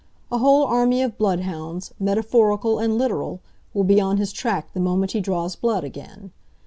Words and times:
A 0.31 0.39
whole 0.39 0.63
army 0.65 1.03
of 1.03 1.15
bloodhounds, 1.19 1.93
metaphorical 1.99 2.79
and 2.79 2.97
literal, 2.97 3.39
will 3.71 3.83
be 3.83 4.01
on 4.01 4.17
his 4.17 4.33
track 4.33 4.73
the 4.73 4.79
moment 4.79 5.11
he 5.11 5.21
draws 5.21 5.55
blood 5.55 5.83
again. 5.83 6.31